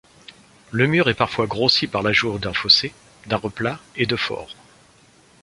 [0.71, 2.91] Le mur est parfois grossi par l'ajout d'un fossé,
[3.27, 4.55] d'un replat et de forts.